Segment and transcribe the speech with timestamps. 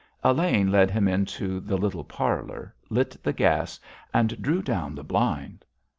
[0.23, 3.79] Elaine led him into the little parlour, lit the gas
[4.11, 5.63] and drew down the blind.